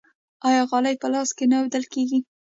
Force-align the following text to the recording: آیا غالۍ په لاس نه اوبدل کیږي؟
آیا 0.47 0.63
غالۍ 0.69 0.95
په 1.01 1.07
لاس 1.13 1.29
نه 1.51 1.55
اوبدل 1.59 1.83
کیږي؟ 1.93 2.19